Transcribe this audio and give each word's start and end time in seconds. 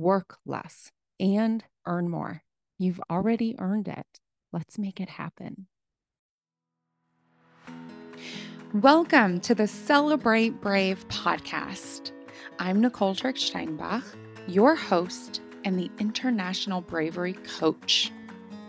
work 0.00 0.38
less, 0.46 0.90
and 1.18 1.62
earn 1.86 2.08
more. 2.08 2.42
You've 2.78 3.00
already 3.10 3.54
earned 3.58 3.86
it. 3.86 4.06
Let's 4.50 4.78
make 4.78 4.98
it 4.98 5.10
happen. 5.10 5.66
Welcome 8.72 9.40
to 9.40 9.54
the 9.54 9.66
Celebrate 9.66 10.58
Brave 10.62 11.06
podcast. 11.08 12.12
I'm 12.58 12.80
Nicole 12.80 13.14
Trick 13.14 13.36
Steinbach, 13.36 14.04
your 14.48 14.74
host 14.74 15.42
and 15.66 15.78
the 15.78 15.90
International 15.98 16.80
Bravery 16.80 17.34
Coach, 17.58 18.10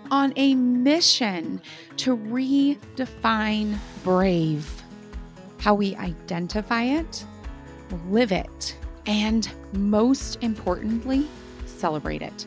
on 0.10 0.34
a 0.36 0.56
mission 0.56 1.62
to 1.96 2.18
redefine 2.18 3.78
brave, 4.04 4.84
how 5.60 5.76
we 5.76 5.96
identify 5.96 6.84
it, 6.84 7.24
live 8.10 8.34
it, 8.34 8.76
and 9.06 9.50
most 9.74 10.38
importantly, 10.42 11.28
celebrate 11.66 12.22
it. 12.22 12.46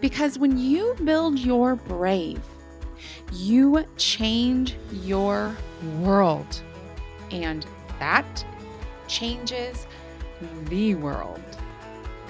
Because 0.00 0.38
when 0.38 0.58
you 0.58 0.96
build 1.04 1.38
your 1.38 1.76
brave, 1.76 2.42
you 3.32 3.84
change 3.96 4.76
your 4.90 5.56
world. 6.00 6.62
And 7.30 7.64
that 7.98 8.44
changes 9.08 9.86
the 10.64 10.94
world. 10.96 11.40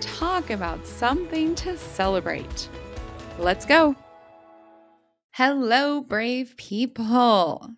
Talk 0.00 0.50
about 0.50 0.86
something 0.86 1.54
to 1.56 1.78
celebrate. 1.78 2.68
Let's 3.38 3.64
go. 3.64 3.96
Hello, 5.32 6.02
brave 6.02 6.54
people. 6.56 7.70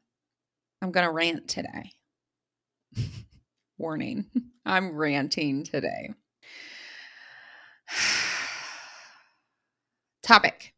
I'm 0.82 0.90
going 0.90 1.06
to 1.06 1.12
rant 1.12 1.46
today. 1.48 1.92
Warning, 3.84 4.24
I'm 4.64 4.96
ranting 4.96 5.62
today. 5.62 6.14
Topic 10.22 10.72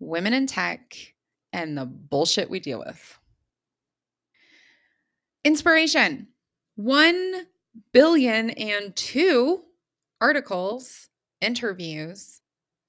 Women 0.00 0.34
in 0.34 0.48
tech 0.48 1.14
and 1.52 1.78
the 1.78 1.86
bullshit 1.86 2.50
we 2.50 2.58
deal 2.58 2.80
with. 2.80 3.20
Inspiration. 5.44 6.26
1 6.74 7.46
billion 7.92 8.50
and 8.50 8.96
two 8.96 9.62
articles, 10.20 11.08
interviews 11.40 12.40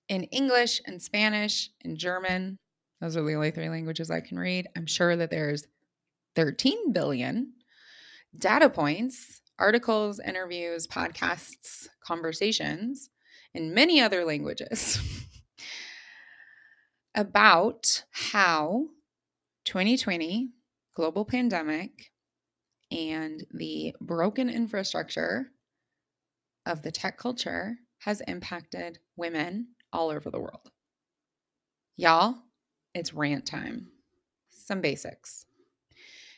in 0.09 0.23
English 0.23 0.81
and 0.87 0.99
Spanish 0.99 1.69
and 1.85 1.99
German. 1.99 2.57
Those 2.99 3.15
are 3.15 3.23
the 3.23 3.35
only 3.35 3.51
three 3.51 3.69
languages 3.69 4.09
I 4.09 4.21
can 4.21 4.39
read. 4.39 4.69
I'm 4.75 4.87
sure 4.87 5.15
that 5.15 5.29
there's 5.29 5.67
13 6.35 6.93
billion 6.93 7.53
data 8.37 8.69
points, 8.69 9.41
articles, 9.59 10.19
interviews, 10.19 10.87
podcasts, 10.87 11.87
conversations 12.03 13.09
in 13.53 13.73
many 13.73 14.01
other 14.01 14.25
languages 14.25 14.99
about 17.15 18.03
how 18.11 18.87
2020 19.65 20.49
global 20.95 21.25
pandemic 21.25 22.11
and 22.91 23.43
the 23.51 23.95
broken 24.01 24.49
infrastructure 24.49 25.47
of 26.65 26.81
the 26.81 26.91
tech 26.91 27.17
culture 27.17 27.75
has 27.99 28.21
impacted 28.21 28.99
women 29.15 29.67
all 29.91 30.09
over 30.09 30.29
the 30.29 30.39
world. 30.39 30.71
Y'all, 31.95 32.35
it's 32.93 33.13
rant 33.13 33.45
time. 33.45 33.87
Some 34.49 34.81
basics. 34.81 35.45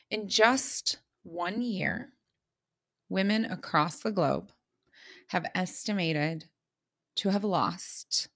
In 0.09 0.27
just 0.27 0.97
one 1.25 1.61
year, 1.61 2.13
women 3.09 3.45
across 3.45 3.97
the 3.97 4.11
globe 4.11 4.51
have 5.29 5.45
estimated 5.55 6.45
to 7.15 7.29
have 7.29 7.43
lost 7.43 8.29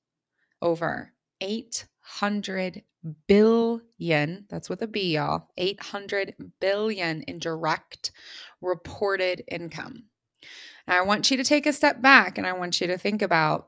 over 0.61 1.13
800 1.39 2.83
billion, 3.27 4.45
that's 4.49 4.69
with 4.69 4.81
a 4.81 4.87
B, 4.87 5.13
y'all, 5.13 5.47
800 5.57 6.35
billion 6.59 7.21
in 7.23 7.39
direct 7.39 8.11
reported 8.61 9.43
income. 9.47 10.05
I 10.87 11.01
want 11.01 11.29
you 11.29 11.37
to 11.37 11.43
take 11.43 11.67
a 11.67 11.73
step 11.73 12.01
back 12.01 12.37
and 12.37 12.47
I 12.47 12.53
want 12.53 12.81
you 12.81 12.87
to 12.87 12.97
think 12.97 13.21
about 13.21 13.67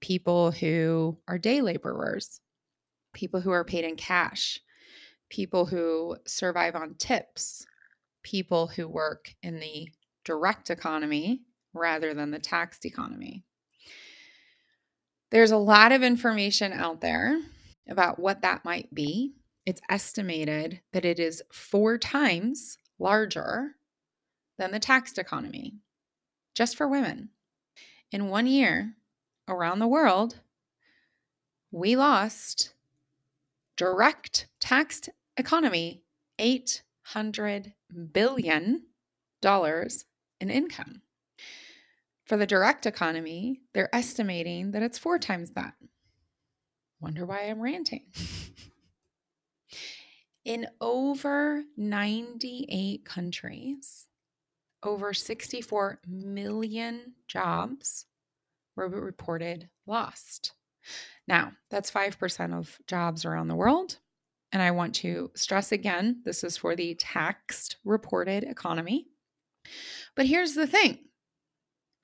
people 0.00 0.52
who 0.52 1.18
are 1.26 1.38
day 1.38 1.60
laborers, 1.60 2.40
people 3.12 3.40
who 3.40 3.50
are 3.50 3.64
paid 3.64 3.84
in 3.84 3.96
cash, 3.96 4.60
people 5.28 5.66
who 5.66 6.16
survive 6.26 6.76
on 6.76 6.94
tips, 6.94 7.66
people 8.22 8.68
who 8.68 8.88
work 8.88 9.34
in 9.42 9.60
the 9.60 9.88
direct 10.24 10.70
economy 10.70 11.42
rather 11.74 12.14
than 12.14 12.30
the 12.30 12.38
taxed 12.38 12.84
economy. 12.84 13.44
There's 15.30 15.50
a 15.50 15.56
lot 15.56 15.92
of 15.92 16.02
information 16.02 16.72
out 16.72 17.00
there 17.00 17.40
about 17.88 18.18
what 18.18 18.42
that 18.42 18.64
might 18.64 18.92
be. 18.94 19.32
It's 19.64 19.80
estimated 19.88 20.80
that 20.92 21.04
it 21.04 21.18
is 21.18 21.42
four 21.50 21.96
times 21.96 22.76
larger 22.98 23.76
than 24.58 24.72
the 24.72 24.78
taxed 24.78 25.18
economy, 25.18 25.76
just 26.54 26.76
for 26.76 26.86
women. 26.86 27.30
In 28.10 28.28
one 28.28 28.46
year 28.46 28.94
around 29.48 29.78
the 29.78 29.88
world, 29.88 30.40
we 31.70 31.96
lost 31.96 32.74
direct 33.76 34.48
taxed 34.60 35.08
economy 35.36 36.02
$800 36.38 37.72
billion 38.12 38.84
dollars 39.40 40.04
in 40.40 40.50
income. 40.50 41.02
For 42.26 42.36
the 42.36 42.46
direct 42.46 42.86
economy, 42.86 43.60
they're 43.74 43.94
estimating 43.94 44.72
that 44.72 44.82
it's 44.82 44.98
four 44.98 45.18
times 45.18 45.50
that. 45.52 45.74
Wonder 47.00 47.26
why 47.26 47.42
I'm 47.42 47.60
ranting. 47.60 48.04
In 50.44 50.66
over 50.80 51.62
98 51.76 53.04
countries, 53.04 54.08
over 54.82 55.14
64 55.14 56.00
million 56.06 57.14
jobs 57.28 58.06
were 58.76 58.88
reported 58.88 59.68
lost. 59.86 60.52
Now, 61.28 61.52
that's 61.70 61.90
5% 61.90 62.54
of 62.54 62.78
jobs 62.86 63.24
around 63.24 63.48
the 63.48 63.54
world. 63.54 63.98
And 64.52 64.62
I 64.62 64.70
want 64.70 64.94
to 64.96 65.30
stress 65.34 65.72
again 65.72 66.22
this 66.24 66.44
is 66.44 66.56
for 66.56 66.76
the 66.76 66.94
taxed 66.94 67.76
reported 67.84 68.44
economy. 68.44 69.06
But 70.14 70.26
here's 70.26 70.54
the 70.54 70.66
thing 70.66 70.98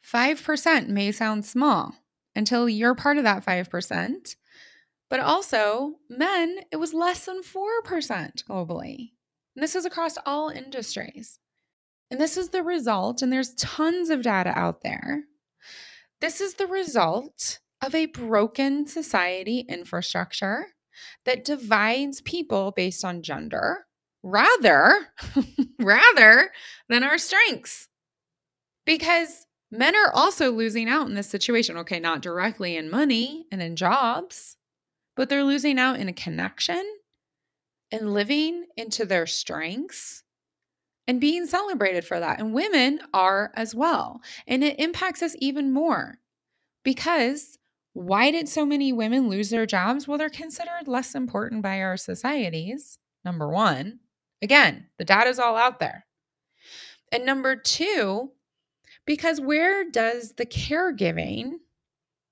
5% 0.07 0.89
may 0.89 1.13
sound 1.13 1.45
small 1.45 1.95
until 2.35 2.69
you're 2.69 2.95
part 2.95 3.19
of 3.19 3.25
that 3.25 3.45
5%. 3.45 4.37
But 5.11 5.21
also, 5.21 5.97
men, 6.09 6.61
it 6.71 6.77
was 6.77 6.93
less 6.93 7.25
than 7.25 7.43
4% 7.43 8.45
globally. 8.45 9.13
And 9.57 9.63
this 9.63 9.75
is 9.75 9.85
across 9.85 10.17
all 10.27 10.51
industries. 10.51 11.39
And 12.11 12.21
this 12.21 12.37
is 12.37 12.51
the 12.51 12.63
result, 12.63 13.21
and 13.21 13.33
there's 13.33 13.55
tons 13.55 14.09
of 14.09 14.23
data 14.23 14.51
out 14.57 14.83
there. 14.83 15.25
This 16.21 16.41
is 16.41 16.55
the 16.55 16.67
result 16.67 17.59
of 17.83 17.95
a 17.95 18.07
broken 18.07 18.87
society 18.87 19.61
infrastructure 19.69 20.67
that 21.25 21.45
divides 21.45 22.21
people 22.21 22.73
based 22.73 23.05
on 23.05 23.23
gender 23.23 23.87
rather 24.23 25.09
rather 25.79 26.51
than 26.89 27.03
our 27.03 27.19
strengths. 27.19 27.89
Because 28.85 29.47
Men 29.71 29.95
are 29.95 30.11
also 30.13 30.51
losing 30.51 30.89
out 30.89 31.09
in 31.09 31.15
this 31.15 31.29
situation. 31.29 31.77
Okay, 31.79 32.01
not 32.01 32.23
directly 32.23 32.77
in 32.77 32.91
money 32.91 33.47
and 33.53 33.61
in 33.61 33.77
jobs, 33.77 34.57
but 35.15 35.29
they're 35.29 35.45
losing 35.45 35.79
out 35.79 36.01
in 36.01 36.09
a 36.09 36.13
connection 36.13 36.83
and 37.91 38.15
living 38.15 38.65
into 38.77 39.05
their 39.05 39.27
strengths 39.27 40.23
and 41.07 41.21
being 41.21 41.47
celebrated 41.47 42.05
for 42.05 42.19
that. 42.19 42.39
And 42.41 42.55
women 42.55 43.01
are 43.13 43.51
as 43.55 43.75
well. 43.75 44.21
And 44.47 44.65
it 44.65 44.81
impacts 44.81 45.23
us 45.23 45.37
even 45.39 45.73
more 45.73 46.19
because 46.83 47.58
why 47.99 48.31
did 48.31 48.49
so 48.49 48.65
many 48.65 48.93
women 48.93 49.29
lose 49.29 49.51
their 49.51 49.67
jobs? 49.67 50.07
Well, 50.07 50.19
they're 50.19 50.31
considered 50.31 50.87
less 50.87 51.15
important 51.15 51.63
by 51.63 51.81
our 51.81 51.97
societies, 51.97 52.99
number 53.25 53.49
one. 53.49 53.99
Again, 54.41 54.87
the 54.99 55.05
data's 55.05 55.41
all 55.41 55.57
out 55.57 55.81
there. 55.81 56.07
And 57.11 57.27
number 57.27 57.57
two, 57.57 58.31
because 59.05 59.41
where 59.41 59.91
does 59.91 60.35
the 60.37 60.47
caregiving 60.47 61.55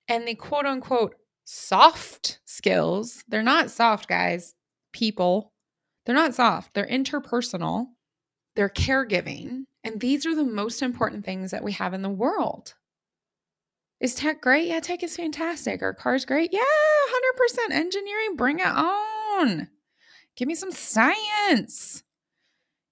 and 0.06 0.28
the 0.28 0.36
quote 0.36 0.66
unquote 0.66 1.16
soft 1.44 2.38
skills, 2.44 3.24
they're 3.26 3.42
not 3.42 3.70
soft, 3.70 4.06
guys, 4.06 4.54
people, 4.92 5.52
they're 6.04 6.14
not 6.14 6.34
soft, 6.34 6.74
they're 6.74 6.86
interpersonal, 6.86 7.86
they're 8.54 8.68
caregiving. 8.68 9.64
And 9.82 10.00
these 10.00 10.26
are 10.26 10.34
the 10.34 10.44
most 10.44 10.80
important 10.82 11.24
things 11.24 11.50
that 11.50 11.64
we 11.64 11.72
have 11.72 11.92
in 11.92 12.02
the 12.02 12.08
world. 12.08 12.74
Is 14.00 14.14
tech 14.14 14.42
great? 14.42 14.68
Yeah, 14.68 14.80
tech 14.80 15.02
is 15.02 15.16
fantastic. 15.16 15.82
Are 15.82 15.94
cars 15.94 16.24
great? 16.24 16.52
Yeah, 16.52 16.60
100%. 17.70 17.72
Engineering, 17.72 18.36
bring 18.36 18.58
it 18.58 18.66
on. 18.66 19.68
Give 20.36 20.46
me 20.48 20.54
some 20.54 20.70
science. 20.70 22.02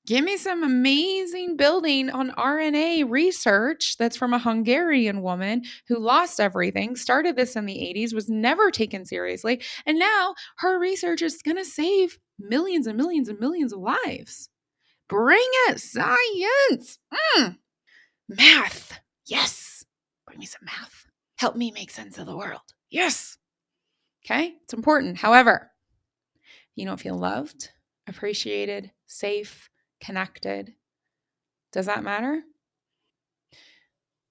Give 0.07 0.23
me 0.23 0.37
some 0.37 0.63
amazing 0.63 1.57
building 1.57 2.11
on 2.11 2.31
RNA 2.33 3.11
research 3.11 3.97
that's 3.97 4.19
from 4.19 4.35
a 4.35 4.39
Hungarian 4.39 5.23
woman 5.23 5.63
who 5.89 5.99
lost 5.99 6.41
everything, 6.41 6.95
started 6.95 7.37
this 7.37 7.57
in 7.57 7.65
the 7.65 7.75
80s, 7.75 8.13
was 8.13 8.29
never 8.29 8.71
taken 8.71 9.07
seriously, 9.07 9.63
and 9.87 9.99
now 9.99 10.35
her 10.59 10.79
research 10.79 11.23
is 11.23 11.41
going 11.41 11.57
to 11.57 11.65
save 11.65 12.19
millions 12.39 12.87
and 12.87 12.99
millions 12.99 13.31
and 13.31 13.41
millions 13.41 13.73
of 13.73 13.81
lives. 13.81 14.51
Bring 15.09 15.39
it, 15.69 15.81
science. 15.81 16.99
Mm. 17.39 17.57
Math. 18.29 19.01
Yes. 19.27 19.74
Me 20.37 20.47
some 20.47 20.65
math. 20.65 21.07
Help 21.37 21.57
me 21.57 21.71
make 21.71 21.91
sense 21.91 22.19
of 22.19 22.27
the 22.27 22.37
world. 22.37 22.61
Yes. 22.91 23.39
Okay. 24.25 24.55
It's 24.63 24.75
important. 24.75 25.19
However, 25.19 25.71
you 26.75 26.87
don't 26.87 27.01
feel 27.01 27.17
loved, 27.17 27.71
appreciated, 28.09 28.91
safe, 29.07 29.71
connected. 30.01 30.75
Does 31.73 31.87
that 31.87 32.05
matter? 32.05 32.43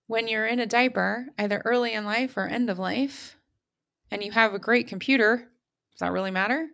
When 0.08 0.28
you're 0.28 0.48
in 0.48 0.60
a 0.60 0.66
diaper, 0.66 1.28
either 1.38 1.62
early 1.66 1.94
in 1.94 2.06
life 2.06 2.36
or 2.38 2.48
end 2.48 2.70
of 2.70 2.80
life, 2.80 3.38
and 4.12 4.24
you 4.24 4.32
have 4.32 4.54
a 4.54 4.60
great 4.60 4.88
computer, 4.88 5.38
does 5.92 6.00
that 6.00 6.12
really 6.12 6.32
matter? 6.32 6.68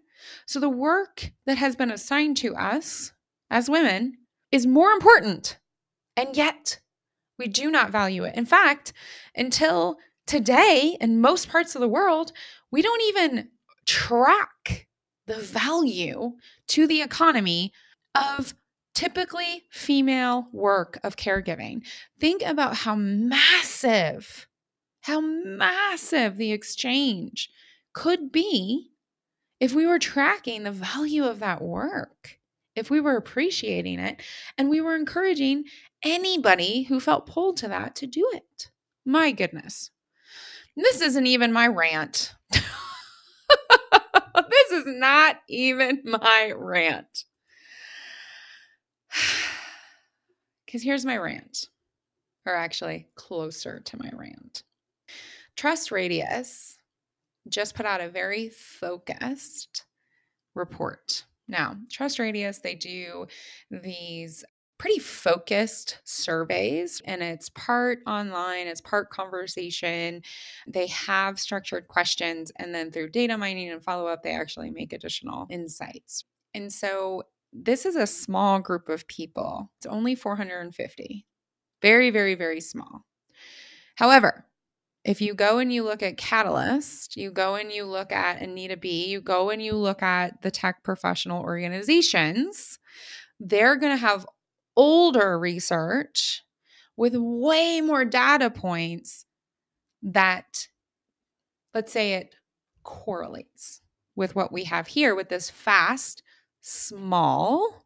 So, 0.46 0.60
the 0.60 0.70
work 0.70 1.32
that 1.46 1.58
has 1.58 1.76
been 1.76 1.92
assigned 1.92 2.38
to 2.38 2.56
us 2.56 3.14
as 3.50 3.70
women 3.70 4.18
is 4.52 4.68
more 4.68 4.92
important. 4.92 5.58
And 6.18 6.36
yet, 6.36 6.80
we 7.40 7.48
do 7.48 7.72
not 7.72 7.90
value 7.90 8.24
it. 8.24 8.36
In 8.36 8.46
fact, 8.46 8.94
until 9.36 9.98
today, 10.28 10.98
in 11.02 11.22
most 11.22 11.50
parts 11.50 11.74
of 11.74 11.82
the 11.82 11.88
world, 11.88 12.32
we 12.70 12.84
don't 12.84 13.02
even 13.08 13.50
track 13.86 14.88
the 15.26 15.40
value 15.40 16.34
to 16.68 16.86
the 16.86 17.02
economy 17.02 17.72
of 18.14 18.54
typically 18.94 19.64
female 19.72 20.48
work 20.52 21.00
of 21.04 21.16
caregiving. 21.16 21.86
Think 22.20 22.42
about 22.44 22.76
how 22.78 22.96
massive, 22.96 24.48
how 25.02 25.22
massive 25.22 26.38
the 26.38 26.52
exchange 26.52 27.50
could 27.94 28.32
be 28.32 28.92
if 29.60 29.74
we 29.74 29.86
were 29.86 30.00
tracking 30.00 30.64
the 30.64 30.72
value 30.72 31.24
of 31.24 31.40
that 31.40 31.62
work, 31.62 32.39
if 32.76 32.90
we 32.90 33.02
were 33.02 33.18
appreciating 33.18 34.00
it, 34.00 34.22
and 34.58 34.70
we 34.70 34.82
were 34.82 34.96
encouraging 34.96 35.66
anybody 36.04 36.84
who 36.84 37.00
felt 37.00 37.26
pulled 37.26 37.58
to 37.58 37.68
that 37.68 37.96
to 37.96 38.08
do 38.08 38.30
it. 38.34 38.70
My 39.06 39.32
goodness. 39.32 39.92
This 40.76 41.02
isn't 41.02 41.28
even 41.28 41.52
my 41.52 41.68
rant. 41.68 42.34
this 42.52 42.62
is 44.72 44.84
not 44.86 45.38
even 45.48 46.02
my 46.06 46.54
rant. 46.56 47.26
Because 50.66 50.84
here's 50.84 51.04
my 51.04 51.18
rant, 51.18 51.68
or 52.46 52.56
actually 52.56 53.08
closer 53.16 53.80
to 53.80 53.98
my 53.98 54.12
rant. 54.14 54.62
Trust 55.56 55.90
Radius 55.90 56.78
just 57.48 57.74
put 57.74 57.86
out 57.86 58.02
a 58.02 58.10
very 58.10 58.50
focused 58.50 59.86
report. 60.54 61.26
Now, 61.50 61.76
Trust 61.92 62.20
Radius, 62.20 62.60
they 62.60 62.76
do 62.76 63.26
these 63.72 64.46
pretty 64.78 65.00
focused 65.00 66.00
surveys 66.06 67.02
and 67.04 67.22
it's 67.22 67.50
part 67.50 68.00
online, 68.08 68.68
it's 68.68 68.80
part 68.80 69.10
conversation. 69.10 70.22
They 70.68 70.88
have 70.88 71.40
structured 71.40 71.88
questions 71.90 72.52
and 72.56 72.74
then 72.74 72.92
through 72.92 73.10
data 73.10 73.38
mining 73.38 73.72
and 73.72 73.84
follow 73.84 74.08
up, 74.08 74.24
they 74.24 74.32
actually 74.32 74.70
make 74.70 74.94
additional 74.94 75.48
insights. 75.50 76.24
And 76.54 76.72
so 76.72 77.24
this 77.52 77.86
is 77.86 77.96
a 77.96 78.08
small 78.08 78.60
group 78.60 78.88
of 78.88 79.08
people. 79.08 79.72
It's 79.78 79.88
only 79.88 80.16
450. 80.16 81.26
Very, 81.82 82.10
very, 82.12 82.36
very 82.36 82.62
small. 82.62 83.06
However, 83.96 84.46
if 85.04 85.22
you 85.22 85.34
go 85.34 85.60
and 85.60 85.72
you 85.72 85.84
look 85.84 86.04
at 86.04 86.18
Catalyst, 86.18 87.16
you 87.16 87.32
go 87.32 87.56
and 87.56 87.72
you 87.72 87.86
look 87.86 88.12
at 88.12 88.42
Anita 88.42 88.78
B, 88.78 89.08
you 89.08 89.22
go 89.22 89.50
and 89.50 89.62
you 89.62 89.74
look 89.74 90.02
at 90.02 90.42
the 90.42 90.52
tech 90.52 90.84
professional 90.84 91.42
organizations, 91.42 92.80
they're 93.40 93.78
going 93.78 93.94
to 93.94 94.02
have 94.02 94.26
older 94.76 95.40
research 95.40 96.44
with 96.98 97.16
way 97.16 97.80
more 97.82 98.04
data 98.04 98.50
points 98.50 99.26
that, 100.04 100.68
let's 101.74 101.92
say, 101.92 102.14
it 102.14 102.36
correlates 102.84 103.82
with 104.16 104.36
what 104.36 104.52
we 104.52 104.66
have 104.66 104.88
here 104.88 105.16
with 105.16 105.30
this 105.30 105.50
fast 105.50 106.24
small 106.60 107.86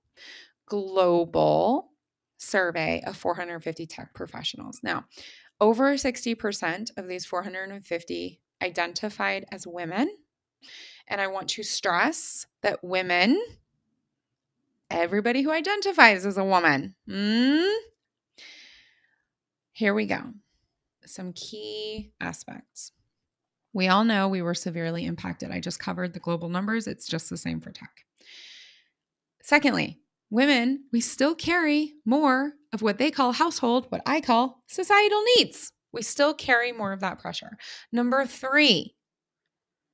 global 0.65 1.91
survey 2.37 3.01
of 3.05 3.15
450 3.15 3.85
tech 3.85 4.13
professionals. 4.13 4.79
Now, 4.83 5.05
over 5.59 5.93
60% 5.93 6.97
of 6.97 7.07
these 7.07 7.25
450 7.25 8.39
identified 8.61 9.45
as 9.51 9.67
women. 9.67 10.09
And 11.07 11.19
I 11.19 11.27
want 11.27 11.49
to 11.49 11.63
stress 11.63 12.47
that 12.61 12.83
women, 12.83 13.41
everybody 14.89 15.41
who 15.41 15.51
identifies 15.51 16.25
as 16.25 16.37
a 16.37 16.43
woman, 16.43 16.95
mm, 17.09 17.73
here 19.73 19.93
we 19.93 20.05
go. 20.05 20.21
Some 21.05 21.33
key 21.33 22.11
aspects. 22.21 22.91
We 23.73 23.87
all 23.87 24.03
know 24.03 24.29
we 24.29 24.41
were 24.41 24.53
severely 24.53 25.05
impacted. 25.05 25.51
I 25.51 25.59
just 25.59 25.79
covered 25.79 26.13
the 26.13 26.19
global 26.19 26.47
numbers, 26.47 26.87
it's 26.87 27.07
just 27.07 27.29
the 27.29 27.37
same 27.37 27.59
for 27.59 27.71
tech. 27.71 28.05
Secondly, 29.41 29.99
women, 30.29 30.85
we 30.93 31.01
still 31.01 31.35
carry 31.35 31.93
more 32.05 32.53
of 32.73 32.81
what 32.81 32.97
they 32.97 33.11
call 33.11 33.31
household, 33.31 33.85
what 33.89 34.01
I 34.05 34.19
call 34.19 34.61
societal 34.67 35.21
needs. 35.37 35.71
We 35.93 36.01
still 36.01 36.33
carry 36.33 36.71
more 36.71 36.91
of 36.91 37.01
that 37.01 37.19
pressure. 37.19 37.57
Number 37.91 38.25
three, 38.25 38.95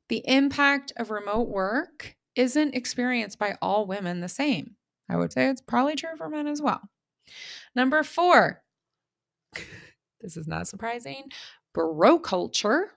the 0.07 0.23
impact 0.25 0.93
of 0.97 1.11
remote 1.11 1.49
work 1.49 2.15
isn't 2.35 2.73
experienced 2.73 3.37
by 3.37 3.57
all 3.61 3.85
women 3.85 4.21
the 4.21 4.29
same. 4.29 4.75
I 5.09 5.17
would 5.17 5.33
say 5.33 5.49
it's 5.49 5.61
probably 5.61 5.95
true 5.95 6.15
for 6.17 6.29
men 6.29 6.47
as 6.47 6.61
well. 6.61 6.81
Number 7.75 8.01
four, 8.03 8.63
this 10.21 10.37
is 10.37 10.47
not 10.47 10.67
surprising, 10.67 11.25
bro 11.73 12.17
culture. 12.17 12.91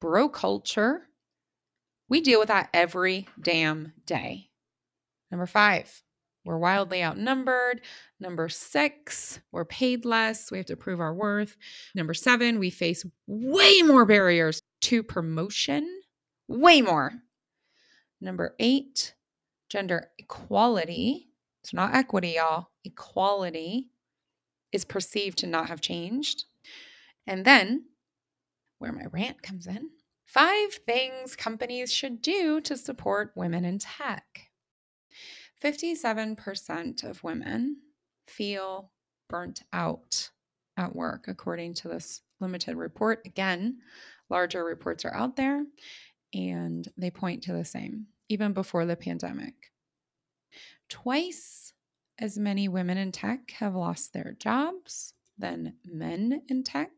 Bro 0.00 0.28
culture. 0.28 1.08
We 2.08 2.20
deal 2.20 2.38
with 2.38 2.48
that 2.48 2.70
every 2.72 3.26
damn 3.40 3.92
day. 4.06 4.48
Number 5.30 5.46
five, 5.46 6.02
we're 6.48 6.56
wildly 6.56 7.04
outnumbered. 7.04 7.82
Number 8.18 8.48
six, 8.48 9.38
we're 9.52 9.66
paid 9.66 10.06
less. 10.06 10.50
We 10.50 10.56
have 10.56 10.66
to 10.68 10.76
prove 10.76 10.98
our 10.98 11.12
worth. 11.12 11.58
Number 11.94 12.14
seven, 12.14 12.58
we 12.58 12.70
face 12.70 13.04
way 13.26 13.82
more 13.82 14.06
barriers 14.06 14.62
to 14.80 15.02
promotion, 15.02 15.86
way 16.48 16.80
more. 16.80 17.12
Number 18.22 18.54
eight, 18.58 19.14
gender 19.68 20.08
equality. 20.16 21.28
It's 21.62 21.74
not 21.74 21.94
equity, 21.94 22.36
y'all. 22.36 22.68
Equality 22.82 23.90
is 24.72 24.86
perceived 24.86 25.36
to 25.40 25.46
not 25.46 25.68
have 25.68 25.82
changed. 25.82 26.44
And 27.26 27.44
then, 27.44 27.84
where 28.78 28.92
my 28.92 29.04
rant 29.12 29.42
comes 29.42 29.66
in, 29.66 29.90
five 30.24 30.72
things 30.86 31.36
companies 31.36 31.92
should 31.92 32.22
do 32.22 32.62
to 32.62 32.78
support 32.78 33.32
women 33.36 33.66
in 33.66 33.78
tech. 33.78 34.47
57% 35.62 37.04
of 37.04 37.24
women 37.24 37.78
feel 38.26 38.92
burnt 39.28 39.62
out 39.72 40.30
at 40.76 40.94
work, 40.94 41.26
according 41.28 41.74
to 41.74 41.88
this 41.88 42.22
limited 42.40 42.76
report. 42.76 43.22
Again, 43.26 43.78
larger 44.30 44.64
reports 44.64 45.04
are 45.04 45.14
out 45.14 45.36
there 45.36 45.64
and 46.32 46.88
they 46.96 47.10
point 47.10 47.42
to 47.44 47.52
the 47.52 47.64
same, 47.64 48.06
even 48.28 48.52
before 48.52 48.86
the 48.86 48.96
pandemic. 48.96 49.54
Twice 50.88 51.72
as 52.18 52.38
many 52.38 52.68
women 52.68 52.98
in 52.98 53.12
tech 53.12 53.50
have 53.58 53.74
lost 53.74 54.12
their 54.12 54.34
jobs 54.38 55.14
than 55.36 55.74
men 55.84 56.42
in 56.48 56.62
tech. 56.64 56.90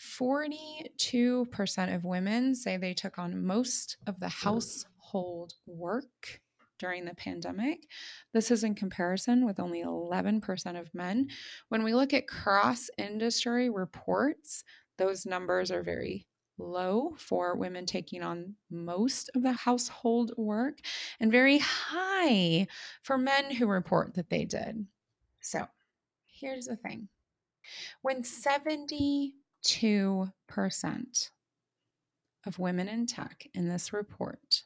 42% 0.00 1.94
of 1.94 2.04
women 2.04 2.54
say 2.54 2.76
they 2.76 2.94
took 2.94 3.18
on 3.18 3.44
most 3.46 3.96
of 4.06 4.20
the 4.20 4.28
household 4.28 5.54
work 5.66 6.40
during 6.78 7.04
the 7.04 7.14
pandemic. 7.14 7.86
This 8.32 8.50
is 8.50 8.64
in 8.64 8.74
comparison 8.74 9.44
with 9.44 9.60
only 9.60 9.82
11% 9.82 10.80
of 10.80 10.94
men. 10.94 11.28
When 11.68 11.82
we 11.82 11.94
look 11.94 12.12
at 12.12 12.28
cross 12.28 12.90
industry 12.98 13.70
reports, 13.70 14.64
those 14.98 15.26
numbers 15.26 15.70
are 15.70 15.82
very 15.82 16.26
low 16.58 17.14
for 17.18 17.54
women 17.54 17.84
taking 17.86 18.22
on 18.22 18.54
most 18.70 19.30
of 19.34 19.42
the 19.42 19.52
household 19.52 20.32
work 20.36 20.78
and 21.20 21.30
very 21.30 21.58
high 21.58 22.66
for 23.02 23.18
men 23.18 23.50
who 23.54 23.66
report 23.66 24.14
that 24.14 24.30
they 24.30 24.44
did. 24.44 24.86
So 25.40 25.66
here's 26.26 26.66
the 26.66 26.76
thing 26.76 27.08
when 28.02 28.22
72% 28.22 29.32
of 32.46 32.58
women 32.58 32.88
in 32.88 33.06
tech 33.06 33.46
in 33.54 33.68
this 33.68 33.92
report 33.92 34.62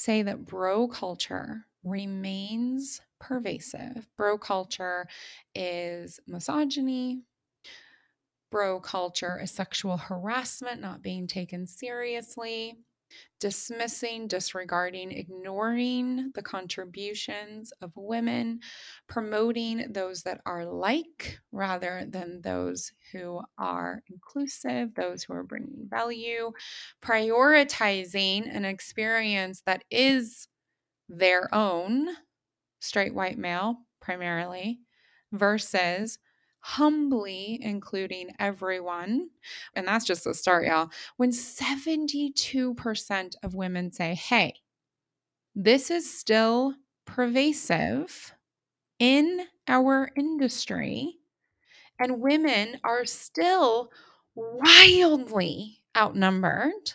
say 0.00 0.22
that 0.22 0.46
bro 0.46 0.88
culture 0.88 1.66
remains 1.84 3.00
pervasive, 3.18 4.08
bro 4.16 4.38
culture 4.38 5.06
is 5.54 6.18
misogyny, 6.26 7.22
bro 8.50 8.80
culture 8.80 9.38
is 9.42 9.50
sexual 9.50 9.96
harassment 9.96 10.80
not 10.80 11.02
being 11.02 11.26
taken 11.26 11.66
seriously, 11.66 12.78
dismissing, 13.38 14.28
disregarding, 14.28 15.10
ignoring 15.12 16.30
the 16.34 16.42
contributions 16.42 17.72
of 17.80 17.92
women, 17.96 18.60
promoting 19.08 19.92
those 19.92 20.22
that 20.22 20.40
are 20.46 20.64
like 20.64 21.38
rather 21.52 22.04
than 22.08 22.40
those 22.42 22.92
who 23.12 23.40
are 23.58 24.02
inclusive, 24.08 24.94
those 24.94 25.22
who 25.24 25.32
are 25.32 25.42
bringing 25.42 25.86
value, 25.88 26.52
prioritizing 27.02 28.54
an 28.54 28.64
experience 28.64 29.62
that 29.66 29.84
is 29.90 30.48
their 31.08 31.52
own, 31.54 32.08
straight 32.80 33.14
white 33.14 33.38
male 33.38 33.76
primarily, 34.00 34.80
versus 35.32 36.18
humbly 36.60 37.58
including 37.62 38.28
everyone. 38.38 39.30
And 39.74 39.88
that's 39.88 40.04
just 40.04 40.24
the 40.24 40.34
start, 40.34 40.66
y'all. 40.66 40.90
When 41.16 41.30
72% 41.30 43.34
of 43.42 43.54
women 43.54 43.92
say, 43.92 44.14
hey, 44.14 44.54
this 45.54 45.90
is 45.90 46.12
still 46.12 46.74
pervasive 47.06 48.34
in 48.98 49.46
our 49.66 50.10
industry, 50.16 51.16
and 51.98 52.20
women 52.20 52.78
are 52.84 53.04
still 53.04 53.90
wildly 54.34 55.82
outnumbered. 55.96 56.92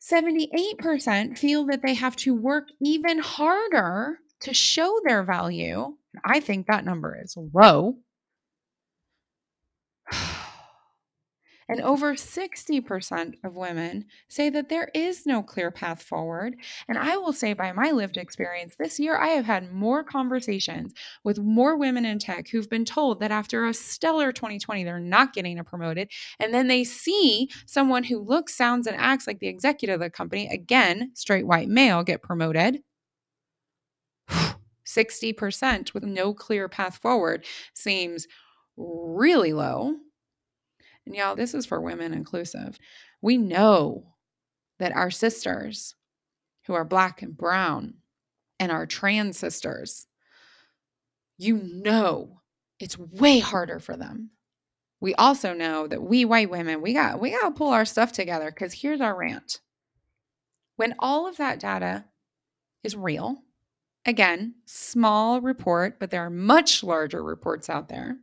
78% 0.00 1.38
feel 1.38 1.64
that 1.66 1.82
they 1.82 1.94
have 1.94 2.16
to 2.16 2.34
work 2.34 2.68
even 2.80 3.20
harder 3.20 4.18
to 4.40 4.52
show 4.52 4.98
their 5.04 5.22
value. 5.22 5.96
I 6.24 6.40
think 6.40 6.66
that 6.66 6.84
number 6.84 7.16
is 7.22 7.36
low. 7.54 7.98
And 11.68 11.80
over 11.80 12.14
60% 12.14 13.34
of 13.44 13.56
women 13.56 14.04
say 14.28 14.50
that 14.50 14.68
there 14.68 14.90
is 14.94 15.24
no 15.24 15.42
clear 15.42 15.70
path 15.70 16.02
forward. 16.02 16.56
And 16.86 16.98
I 16.98 17.16
will 17.16 17.32
say, 17.32 17.54
by 17.54 17.72
my 17.72 17.92
lived 17.92 18.18
experience, 18.18 18.74
this 18.78 19.00
year 19.00 19.16
I 19.16 19.28
have 19.28 19.46
had 19.46 19.72
more 19.72 20.04
conversations 20.04 20.92
with 21.24 21.38
more 21.38 21.78
women 21.78 22.04
in 22.04 22.18
tech 22.18 22.48
who've 22.48 22.68
been 22.68 22.84
told 22.84 23.20
that 23.20 23.30
after 23.30 23.64
a 23.64 23.72
stellar 23.72 24.32
2020, 24.32 24.84
they're 24.84 25.00
not 25.00 25.32
getting 25.32 25.58
a 25.58 25.64
promoted. 25.64 26.10
And 26.38 26.52
then 26.52 26.66
they 26.66 26.84
see 26.84 27.48
someone 27.64 28.04
who 28.04 28.18
looks, 28.18 28.54
sounds, 28.54 28.86
and 28.86 28.96
acts 28.98 29.26
like 29.26 29.38
the 29.38 29.48
executive 29.48 29.94
of 29.94 30.00
the 30.00 30.10
company, 30.10 30.48
again, 30.52 31.12
straight 31.14 31.46
white 31.46 31.68
male, 31.68 32.02
get 32.02 32.22
promoted. 32.22 32.80
60% 34.86 35.94
with 35.94 36.02
no 36.02 36.34
clear 36.34 36.68
path 36.68 36.98
forward 36.98 37.46
seems 37.72 38.26
really 38.76 39.52
low. 39.52 39.94
And 41.06 41.14
y'all, 41.14 41.36
this 41.36 41.54
is 41.54 41.66
for 41.66 41.80
women 41.80 42.14
inclusive. 42.14 42.78
We 43.20 43.36
know 43.36 44.06
that 44.78 44.92
our 44.92 45.10
sisters 45.10 45.94
who 46.66 46.74
are 46.74 46.84
black 46.84 47.22
and 47.22 47.36
brown 47.36 47.94
and 48.60 48.70
our 48.70 48.86
trans 48.86 49.38
sisters, 49.38 50.06
you 51.38 51.58
know 51.58 52.40
it's 52.78 52.98
way 52.98 53.38
harder 53.38 53.78
for 53.78 53.96
them. 53.96 54.30
We 55.00 55.14
also 55.14 55.52
know 55.52 55.86
that 55.86 56.02
we 56.02 56.24
white 56.24 56.50
women, 56.50 56.80
we 56.80 56.92
got 56.92 57.20
we 57.20 57.30
got 57.30 57.48
to 57.48 57.54
pull 57.54 57.70
our 57.70 57.84
stuff 57.84 58.12
together 58.12 58.50
cuz 58.50 58.72
here's 58.72 59.00
our 59.00 59.16
rant. 59.16 59.60
When 60.76 60.94
all 60.98 61.28
of 61.28 61.36
that 61.36 61.60
data 61.60 62.04
is 62.82 62.96
real, 62.96 63.42
again, 64.04 64.54
small 64.64 65.40
report, 65.40 65.98
but 65.98 66.10
there 66.10 66.24
are 66.24 66.30
much 66.30 66.82
larger 66.82 67.22
reports 67.22 67.68
out 67.68 67.88
there 67.88 68.18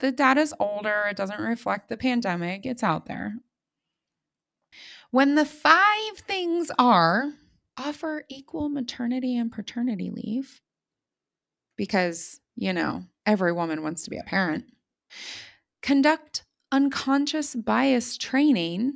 the 0.00 0.12
data's 0.12 0.52
older, 0.58 1.06
it 1.10 1.16
doesn't 1.16 1.40
reflect 1.40 1.88
the 1.88 1.96
pandemic, 1.96 2.66
it's 2.66 2.82
out 2.82 3.06
there. 3.06 3.34
When 5.10 5.34
the 5.34 5.44
five 5.44 6.18
things 6.26 6.70
are 6.78 7.32
offer 7.76 8.24
equal 8.28 8.68
maternity 8.68 9.36
and 9.36 9.50
paternity 9.50 10.10
leave, 10.10 10.60
because, 11.76 12.40
you 12.56 12.72
know, 12.72 13.04
every 13.24 13.52
woman 13.52 13.82
wants 13.82 14.02
to 14.04 14.10
be 14.10 14.18
a 14.18 14.24
parent, 14.24 14.64
conduct 15.82 16.44
unconscious 16.72 17.54
bias 17.54 18.16
training. 18.16 18.94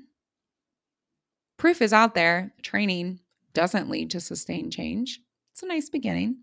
Proof 1.56 1.82
is 1.82 1.92
out 1.92 2.14
there. 2.14 2.52
Training 2.62 3.20
doesn't 3.52 3.90
lead 3.90 4.10
to 4.10 4.20
sustained 4.20 4.72
change. 4.72 5.20
It's 5.52 5.62
a 5.62 5.66
nice 5.66 5.90
beginning. 5.90 6.38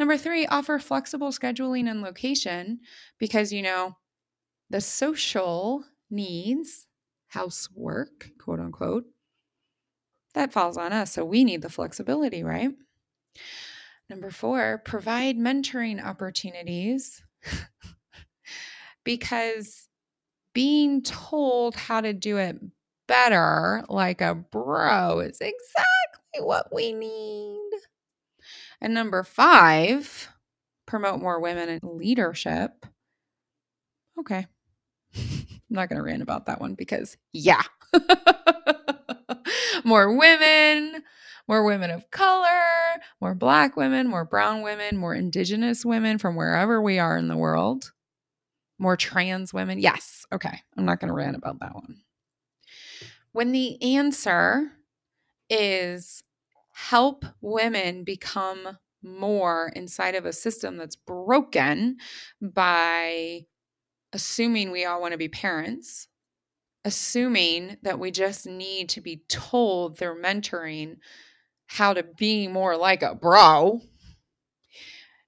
Number 0.00 0.16
three, 0.16 0.46
offer 0.46 0.78
flexible 0.78 1.28
scheduling 1.28 1.86
and 1.86 2.00
location 2.00 2.80
because, 3.18 3.52
you 3.52 3.60
know, 3.60 3.98
the 4.70 4.80
social 4.80 5.84
needs, 6.10 6.86
housework, 7.28 8.30
quote 8.42 8.60
unquote, 8.60 9.04
that 10.32 10.54
falls 10.54 10.78
on 10.78 10.94
us. 10.94 11.12
So 11.12 11.22
we 11.22 11.44
need 11.44 11.60
the 11.60 11.68
flexibility, 11.68 12.42
right? 12.42 12.70
Number 14.08 14.30
four, 14.30 14.80
provide 14.86 15.36
mentoring 15.36 16.02
opportunities 16.02 17.22
because 19.04 19.86
being 20.54 21.02
told 21.02 21.74
how 21.76 22.00
to 22.00 22.14
do 22.14 22.38
it 22.38 22.58
better 23.06 23.84
like 23.90 24.22
a 24.22 24.34
bro 24.34 25.20
is 25.20 25.42
exactly 25.42 26.40
what 26.40 26.74
we 26.74 26.94
need. 26.94 27.70
And 28.80 28.94
number 28.94 29.22
five, 29.22 30.28
promote 30.86 31.20
more 31.20 31.40
women 31.40 31.68
in 31.68 31.80
leadership. 31.82 32.86
Okay. 34.18 34.46
I'm 35.16 35.58
not 35.68 35.88
going 35.88 35.98
to 35.98 36.02
rant 36.02 36.22
about 36.22 36.46
that 36.46 36.60
one 36.60 36.74
because, 36.74 37.16
yeah, 37.32 37.62
more 39.84 40.16
women, 40.16 41.02
more 41.46 41.64
women 41.64 41.90
of 41.90 42.10
color, 42.10 43.00
more 43.20 43.34
black 43.34 43.76
women, 43.76 44.08
more 44.08 44.24
brown 44.24 44.62
women, 44.62 44.96
more 44.96 45.14
indigenous 45.14 45.84
women 45.84 46.18
from 46.18 46.36
wherever 46.36 46.80
we 46.80 46.98
are 46.98 47.16
in 47.16 47.28
the 47.28 47.36
world, 47.36 47.92
more 48.78 48.96
trans 48.96 49.52
women. 49.52 49.78
Yes. 49.78 50.26
Okay. 50.32 50.60
I'm 50.76 50.84
not 50.84 51.00
going 51.00 51.08
to 51.08 51.14
rant 51.14 51.36
about 51.36 51.60
that 51.60 51.74
one. 51.74 51.98
When 53.32 53.52
the 53.52 53.80
answer 53.96 54.72
is 55.48 56.22
help 56.88 57.24
women 57.40 58.04
become 58.04 58.78
more 59.02 59.70
inside 59.76 60.14
of 60.14 60.24
a 60.24 60.32
system 60.32 60.76
that's 60.76 60.96
broken 60.96 61.96
by 62.40 63.40
assuming 64.12 64.70
we 64.70 64.84
all 64.84 65.00
want 65.00 65.12
to 65.12 65.18
be 65.18 65.28
parents, 65.28 66.08
assuming 66.84 67.76
that 67.82 67.98
we 67.98 68.10
just 68.10 68.46
need 68.46 68.88
to 68.88 69.00
be 69.00 69.22
told 69.28 69.98
through 69.98 70.20
mentoring 70.20 70.96
how 71.66 71.92
to 71.92 72.02
be 72.02 72.48
more 72.48 72.76
like 72.76 73.02
a 73.02 73.14
bro, 73.14 73.80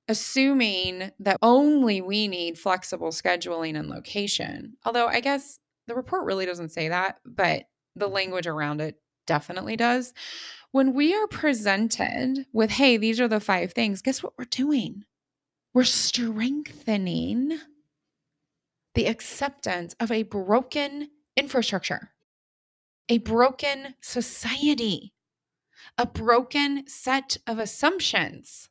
assuming 0.09 1.13
that 1.21 1.37
only 1.43 2.01
we 2.01 2.29
need 2.29 2.59
flexible 2.59 3.11
scheduling 3.11 3.79
and 3.79 3.89
location. 3.89 4.75
Although 4.85 5.07
I 5.07 5.21
guess 5.21 5.59
the 5.87 5.95
report 5.95 6.25
really 6.25 6.47
doesn't 6.47 6.73
say 6.73 6.89
that, 6.89 7.19
but 7.25 7.65
the 7.95 8.09
language 8.09 8.47
around 8.47 8.81
it 8.81 8.97
definitely 9.27 9.77
does. 9.77 10.13
When 10.71 10.95
we 10.95 11.15
are 11.15 11.27
mm-hmm. 11.27 11.39
presented 11.39 12.47
with, 12.53 12.71
hey, 12.71 12.97
these 12.97 13.21
are 13.21 13.29
the 13.29 13.41
five 13.41 13.73
things, 13.73 14.03
guess 14.03 14.23
what 14.23 14.35
we're 14.39 14.45
doing? 14.45 15.05
We're 15.75 15.85
strengthening 15.85 17.59
the 18.95 19.07
acceptance 19.07 19.95
of 20.01 20.11
a 20.11 20.23
broken 20.25 21.09
infrastructure, 21.37 22.11
a 23.09 23.19
broken 23.19 23.95
society, 24.01 25.15
a 25.97 26.07
broken 26.07 26.85
set 26.87 27.37
of 27.47 27.59
assumptions. 27.59 28.69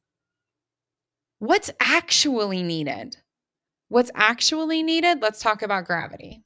What's 1.40 1.72
actually 1.80 2.62
needed? 2.62 3.18
What's 3.90 4.12
actually 4.14 4.84
needed? 4.84 5.22
Let's 5.22 5.42
talk 5.42 5.64
about 5.64 5.86
gravity. 5.86 6.44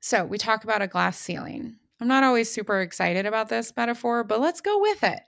So, 0.00 0.24
we 0.24 0.38
talk 0.38 0.64
about 0.64 0.82
a 0.82 0.88
glass 0.88 1.16
ceiling. 1.16 1.76
I'm 2.02 2.08
not 2.08 2.24
always 2.24 2.50
super 2.50 2.80
excited 2.80 3.26
about 3.26 3.48
this 3.48 3.72
metaphor, 3.76 4.24
but 4.24 4.40
let's 4.40 4.60
go 4.60 4.80
with 4.80 5.04
it. 5.04 5.20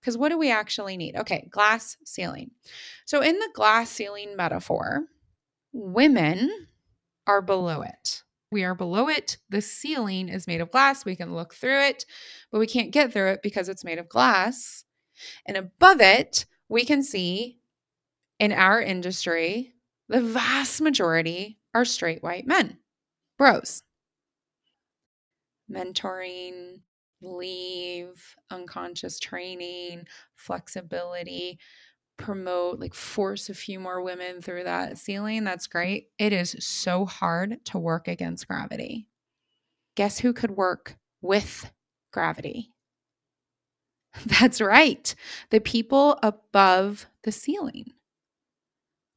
Because 0.00 0.16
what 0.16 0.30
do 0.30 0.38
we 0.38 0.50
actually 0.50 0.96
need? 0.96 1.14
Okay, 1.14 1.46
glass 1.50 1.98
ceiling. 2.06 2.52
So, 3.04 3.20
in 3.20 3.38
the 3.38 3.50
glass 3.52 3.90
ceiling 3.90 4.34
metaphor, 4.34 5.02
women 5.74 6.68
are 7.26 7.42
below 7.42 7.82
it. 7.82 8.22
We 8.50 8.64
are 8.64 8.74
below 8.74 9.10
it. 9.10 9.36
The 9.50 9.60
ceiling 9.60 10.30
is 10.30 10.46
made 10.46 10.62
of 10.62 10.70
glass. 10.70 11.04
We 11.04 11.16
can 11.16 11.34
look 11.34 11.52
through 11.52 11.82
it, 11.82 12.06
but 12.50 12.60
we 12.60 12.66
can't 12.66 12.90
get 12.90 13.12
through 13.12 13.32
it 13.32 13.42
because 13.42 13.68
it's 13.68 13.84
made 13.84 13.98
of 13.98 14.08
glass. 14.08 14.84
And 15.44 15.58
above 15.58 16.00
it, 16.00 16.46
we 16.70 16.86
can 16.86 17.02
see 17.02 17.58
in 18.40 18.52
our 18.52 18.80
industry, 18.80 19.74
the 20.08 20.22
vast 20.22 20.80
majority 20.80 21.58
are 21.74 21.84
straight 21.84 22.22
white 22.22 22.46
men, 22.46 22.78
bros. 23.36 23.82
Mentoring, 25.70 26.80
leave, 27.20 28.36
unconscious 28.50 29.18
training, 29.18 30.06
flexibility, 30.34 31.58
promote, 32.16 32.78
like 32.78 32.94
force 32.94 33.48
a 33.48 33.54
few 33.54 33.80
more 33.80 34.02
women 34.02 34.40
through 34.40 34.64
that 34.64 34.98
ceiling. 34.98 35.44
That's 35.44 35.66
great. 35.66 36.08
It 36.18 36.32
is 36.32 36.56
so 36.60 37.04
hard 37.04 37.64
to 37.66 37.78
work 37.78 38.08
against 38.08 38.48
gravity. 38.48 39.08
Guess 39.96 40.18
who 40.18 40.32
could 40.32 40.52
work 40.52 40.96
with 41.22 41.72
gravity? 42.12 42.70
That's 44.26 44.60
right. 44.60 45.14
The 45.50 45.60
people 45.60 46.18
above 46.22 47.06
the 47.22 47.32
ceiling. 47.32 47.92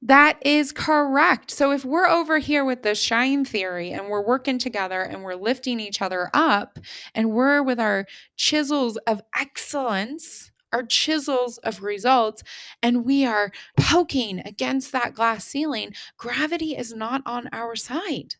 That 0.07 0.37
is 0.41 0.71
correct. 0.71 1.51
So 1.51 1.73
if 1.73 1.83
we're 1.83 2.07
over 2.07 2.37
here 2.37 2.63
with 2.63 2.81
the 2.81 2.95
shine 2.95 3.43
theory 3.43 3.91
and 3.91 4.07
we're 4.07 4.25
working 4.25 4.57
together 4.57 5.01
and 5.01 5.21
we're 5.21 5.35
lifting 5.35 5.81
each 5.81 6.01
other 6.01 6.29
up 6.33 6.79
and 7.13 7.31
we're 7.31 7.61
with 7.61 7.77
our 7.77 8.05
chisels 8.37 8.95
of 9.05 9.21
excellence, 9.37 10.49
our 10.71 10.83
chisels 10.83 11.57
of 11.57 11.83
results, 11.83 12.41
and 12.81 13.03
we 13.03 13.25
are 13.25 13.51
poking 13.77 14.41
against 14.45 14.93
that 14.93 15.13
glass 15.13 15.43
ceiling, 15.43 15.93
gravity 16.15 16.73
is 16.77 16.93
not 16.93 17.21
on 17.25 17.49
our 17.51 17.75
side. 17.75 18.35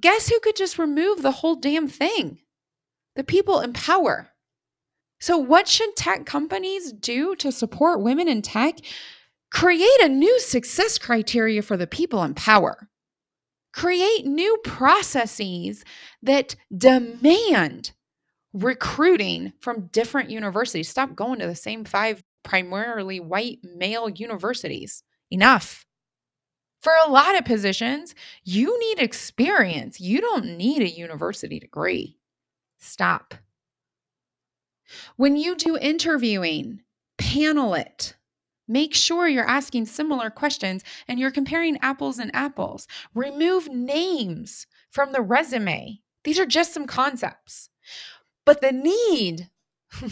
Guess 0.00 0.28
who 0.28 0.38
could 0.38 0.54
just 0.54 0.78
remove 0.78 1.22
the 1.22 1.32
whole 1.32 1.56
damn 1.56 1.88
thing? 1.88 2.38
The 3.16 3.24
people 3.24 3.58
in 3.58 3.72
power. 3.72 4.30
So, 5.18 5.36
what 5.36 5.66
should 5.66 5.96
tech 5.96 6.26
companies 6.26 6.92
do 6.92 7.34
to 7.36 7.50
support 7.50 8.02
women 8.02 8.28
in 8.28 8.40
tech? 8.40 8.76
Create 9.50 10.00
a 10.00 10.08
new 10.08 10.38
success 10.40 10.98
criteria 10.98 11.62
for 11.62 11.76
the 11.76 11.86
people 11.86 12.22
in 12.22 12.34
power. 12.34 12.88
Create 13.72 14.26
new 14.26 14.56
processes 14.64 15.84
that 16.22 16.56
demand 16.76 17.92
recruiting 18.52 19.52
from 19.60 19.86
different 19.88 20.30
universities. 20.30 20.88
Stop 20.88 21.14
going 21.14 21.38
to 21.38 21.46
the 21.46 21.54
same 21.54 21.84
five 21.84 22.22
primarily 22.42 23.20
white 23.20 23.58
male 23.62 24.08
universities. 24.08 25.02
Enough. 25.30 25.86
For 26.80 26.92
a 27.06 27.10
lot 27.10 27.36
of 27.36 27.44
positions, 27.44 28.14
you 28.42 28.78
need 28.80 28.98
experience. 28.98 30.00
You 30.00 30.20
don't 30.20 30.56
need 30.56 30.82
a 30.82 30.88
university 30.88 31.60
degree. 31.60 32.16
Stop. 32.78 33.34
When 35.16 35.36
you 35.36 35.54
do 35.54 35.76
interviewing, 35.76 36.80
panel 37.18 37.74
it. 37.74 38.16
Make 38.70 38.94
sure 38.94 39.26
you're 39.26 39.44
asking 39.48 39.86
similar 39.86 40.30
questions 40.30 40.84
and 41.08 41.18
you're 41.18 41.32
comparing 41.32 41.76
apples 41.82 42.20
and 42.20 42.30
apples. 42.32 42.86
Remove 43.16 43.68
names 43.68 44.68
from 44.92 45.10
the 45.10 45.20
resume. 45.20 45.98
These 46.22 46.38
are 46.38 46.46
just 46.46 46.72
some 46.72 46.86
concepts. 46.86 47.68
But 48.46 48.60
the 48.60 48.70
need, 48.70 49.50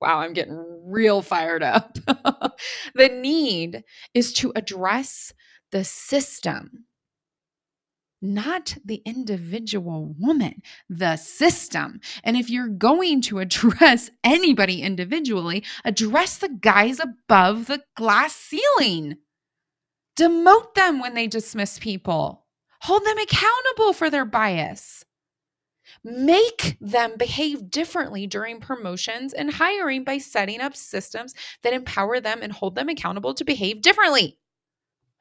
wow, 0.00 0.20
I'm 0.20 0.32
getting 0.32 0.64
real 0.86 1.22
fired 1.22 1.64
up. 1.64 1.98
the 2.94 3.08
need 3.08 3.82
is 4.14 4.32
to 4.34 4.52
address 4.54 5.32
the 5.72 5.82
system 5.82 6.85
not 8.22 8.76
the 8.84 9.02
individual 9.04 10.14
woman, 10.18 10.62
the 10.88 11.16
system. 11.16 12.00
And 12.24 12.36
if 12.36 12.48
you're 12.50 12.68
going 12.68 13.20
to 13.22 13.38
address 13.40 14.10
anybody 14.24 14.82
individually, 14.82 15.64
address 15.84 16.38
the 16.38 16.48
guys 16.48 17.00
above 17.00 17.66
the 17.66 17.82
glass 17.96 18.34
ceiling. 18.34 19.16
Demote 20.18 20.74
them 20.74 20.98
when 20.98 21.14
they 21.14 21.26
dismiss 21.26 21.78
people, 21.78 22.46
hold 22.80 23.04
them 23.04 23.18
accountable 23.18 23.92
for 23.92 24.08
their 24.08 24.24
bias. 24.24 25.04
Make 26.02 26.78
them 26.80 27.16
behave 27.16 27.70
differently 27.70 28.26
during 28.26 28.60
promotions 28.60 29.32
and 29.32 29.52
hiring 29.52 30.04
by 30.04 30.18
setting 30.18 30.60
up 30.60 30.74
systems 30.74 31.34
that 31.62 31.72
empower 31.72 32.18
them 32.18 32.40
and 32.42 32.52
hold 32.52 32.74
them 32.74 32.88
accountable 32.88 33.34
to 33.34 33.44
behave 33.44 33.82
differently. 33.82 34.38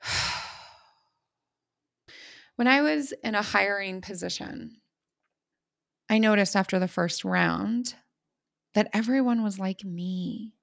When 2.55 2.67
I 2.67 2.81
was 2.81 3.13
in 3.23 3.35
a 3.35 3.41
hiring 3.41 4.01
position, 4.01 4.77
I 6.09 6.19
noticed 6.19 6.55
after 6.55 6.79
the 6.79 6.87
first 6.87 7.25
round 7.25 7.95
that 8.73 8.89
everyone 8.93 9.43
was 9.43 9.59
like 9.59 9.83
me. 9.83 10.53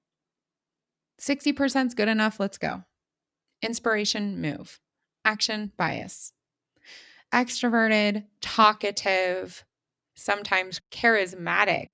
60% 1.21 1.87
is 1.87 1.93
good 1.93 2.07
enough. 2.07 2.39
Let's 2.39 2.57
go. 2.57 2.83
Inspiration, 3.61 4.41
move. 4.41 4.79
Action, 5.23 5.71
bias. 5.77 6.33
Extroverted, 7.31 8.25
talkative, 8.41 9.63
sometimes 10.15 10.81
charismatic. 10.91 11.87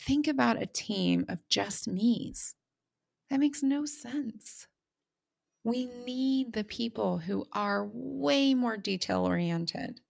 Think 0.00 0.26
about 0.26 0.60
a 0.60 0.66
team 0.66 1.24
of 1.28 1.46
just 1.48 1.88
me's. 1.88 2.54
That 3.30 3.40
makes 3.40 3.62
no 3.62 3.84
sense. 3.84 4.66
We 5.68 5.84
need 6.06 6.54
the 6.54 6.64
people 6.64 7.18
who 7.18 7.44
are 7.52 7.86
way 7.92 8.54
more 8.54 8.78
detail 8.78 9.26
oriented. 9.26 10.00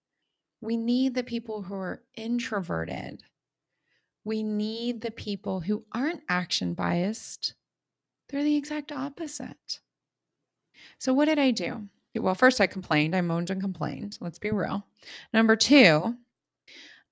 We 0.61 0.77
need 0.77 1.15
the 1.15 1.23
people 1.23 1.63
who 1.63 1.73
are 1.73 2.01
introverted. 2.15 3.23
We 4.23 4.41
need 4.41 5.01
the 5.01 5.11
people 5.11 5.59
who 5.59 5.83
aren't 5.91 6.23
action 6.29 6.75
biased. 6.75 7.55
They're 8.29 8.41
the 8.41 8.55
exact 8.55 8.93
opposite. 8.93 9.81
So, 10.97 11.13
what 11.13 11.25
did 11.25 11.39
I 11.39 11.51
do? 11.51 11.89
Well, 12.15 12.35
first, 12.35 12.61
I 12.61 12.67
complained. 12.67 13.13
I 13.13 13.19
moaned 13.19 13.49
and 13.49 13.59
complained. 13.59 14.17
Let's 14.21 14.39
be 14.39 14.51
real. 14.51 14.85
Number 15.33 15.57
two, 15.57 16.15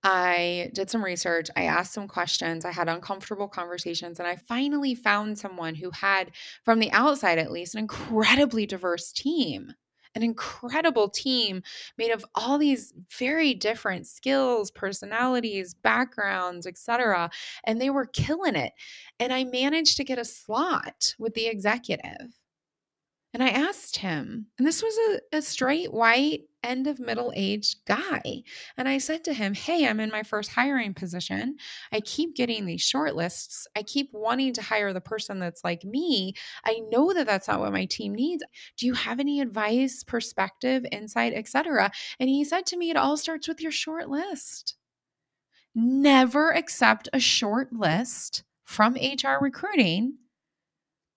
I 0.03 0.71
did 0.73 0.89
some 0.89 1.03
research. 1.03 1.49
I 1.55 1.63
asked 1.63 1.93
some 1.93 2.07
questions. 2.07 2.65
I 2.65 2.71
had 2.71 2.87
uncomfortable 2.87 3.47
conversations. 3.47 4.19
And 4.19 4.27
I 4.27 4.35
finally 4.35 4.95
found 4.95 5.37
someone 5.37 5.75
who 5.75 5.91
had, 5.91 6.31
from 6.63 6.79
the 6.79 6.91
outside 6.91 7.39
at 7.39 7.51
least, 7.51 7.75
an 7.75 7.79
incredibly 7.79 8.65
diverse 8.65 9.11
team. 9.11 9.73
An 10.15 10.23
incredible 10.23 11.09
team 11.09 11.61
made 11.97 12.09
of 12.09 12.25
all 12.33 12.57
these 12.57 12.93
very 13.19 13.53
different 13.53 14.07
skills, 14.07 14.71
personalities, 14.71 15.75
backgrounds, 15.75 16.65
etc. 16.65 17.29
And 17.65 17.79
they 17.79 17.91
were 17.91 18.07
killing 18.07 18.55
it. 18.55 18.73
And 19.19 19.31
I 19.31 19.43
managed 19.43 19.97
to 19.97 20.03
get 20.03 20.17
a 20.17 20.25
slot 20.25 21.13
with 21.19 21.35
the 21.35 21.47
executive. 21.47 22.39
And 23.33 23.43
I 23.43 23.49
asked 23.49 23.97
him, 23.97 24.47
and 24.57 24.65
this 24.65 24.81
was 24.81 24.97
a, 24.97 25.37
a 25.37 25.41
straight 25.43 25.93
white 25.93 26.45
end 26.67 26.87
of 26.87 26.99
middle 26.99 27.31
aged 27.35 27.85
guy. 27.85 28.43
And 28.75 28.87
I 28.87 28.97
said 28.97 29.23
to 29.23 29.33
him, 29.33 29.53
Hey, 29.53 29.87
I'm 29.87 29.99
in 29.99 30.11
my 30.11 30.23
first 30.23 30.51
hiring 30.51 30.93
position. 30.93 31.57
I 31.91 32.01
keep 32.01 32.35
getting 32.35 32.65
these 32.65 32.81
short 32.81 33.15
lists. 33.15 33.67
I 33.75 33.83
keep 33.83 34.09
wanting 34.11 34.53
to 34.53 34.61
hire 34.61 34.93
the 34.93 35.01
person 35.01 35.39
that's 35.39 35.63
like 35.63 35.83
me. 35.83 36.33
I 36.65 36.81
know 36.91 37.13
that 37.13 37.25
that's 37.25 37.47
not 37.47 37.59
what 37.59 37.71
my 37.71 37.85
team 37.85 38.13
needs. 38.13 38.43
Do 38.77 38.85
you 38.85 38.93
have 38.93 39.19
any 39.19 39.41
advice, 39.41 40.03
perspective, 40.03 40.85
insight, 40.91 41.33
etc.? 41.33 41.91
And 42.19 42.29
he 42.29 42.43
said 42.43 42.65
to 42.67 42.77
me, 42.77 42.89
It 42.89 42.97
all 42.97 43.17
starts 43.17 43.47
with 43.47 43.61
your 43.61 43.71
short 43.71 44.09
list. 44.09 44.75
Never 45.73 46.51
accept 46.51 47.07
a 47.13 47.19
short 47.19 47.71
list 47.71 48.43
from 48.65 48.95
HR 48.95 49.37
recruiting 49.39 50.17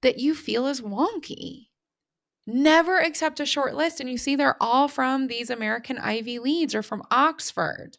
that 0.02 0.18
you 0.18 0.34
feel 0.34 0.66
is 0.66 0.80
wonky 0.80 1.69
never 2.54 2.98
accept 2.98 3.40
a 3.40 3.46
short 3.46 3.74
list. 3.74 4.00
And 4.00 4.10
you 4.10 4.18
see, 4.18 4.36
they're 4.36 4.60
all 4.60 4.88
from 4.88 5.26
these 5.26 5.50
American 5.50 5.98
Ivy 5.98 6.38
Leagues 6.38 6.74
or 6.74 6.82
from 6.82 7.02
Oxford 7.10 7.98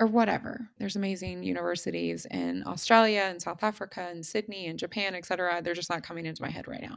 or 0.00 0.06
whatever. 0.06 0.68
There's 0.78 0.96
amazing 0.96 1.42
universities 1.42 2.26
in 2.30 2.64
Australia 2.66 3.22
and 3.28 3.40
South 3.40 3.62
Africa 3.62 4.08
and 4.10 4.24
Sydney 4.24 4.66
and 4.66 4.78
Japan, 4.78 5.14
etc. 5.14 5.62
They're 5.62 5.74
just 5.74 5.90
not 5.90 6.02
coming 6.02 6.26
into 6.26 6.42
my 6.42 6.50
head 6.50 6.66
right 6.68 6.82
now. 6.82 6.96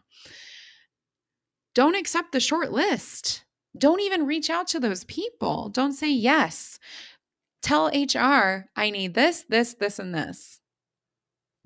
don't 1.75 1.95
accept 1.95 2.31
the 2.31 2.39
short 2.39 2.71
list. 2.71 3.43
Don't 3.77 4.01
even 4.01 4.25
reach 4.25 4.49
out 4.49 4.67
to 4.69 4.79
those 4.79 5.03
people. 5.03 5.69
Don't 5.69 5.93
say 5.93 6.11
yes. 6.11 6.79
Tell 7.61 7.87
HR, 7.87 8.65
I 8.75 8.89
need 8.89 9.13
this, 9.13 9.45
this, 9.47 9.75
this, 9.75 9.99
and 9.99 10.13
this. 10.13 10.59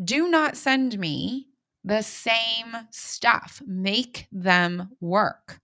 Do 0.04 0.28
not 0.28 0.58
send 0.58 0.98
me 0.98 1.48
the 1.84 2.02
same 2.02 2.76
stuff. 2.92 3.62
Make 3.66 4.28
them 4.32 4.92
work. 5.00 5.60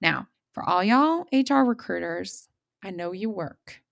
Now, 0.00 0.28
for 0.52 0.68
all 0.68 0.82
y'all 0.82 1.26
HR 1.32 1.64
recruiters, 1.64 2.48
I 2.82 2.90
know 2.90 3.12
you 3.12 3.30
work 3.30 3.82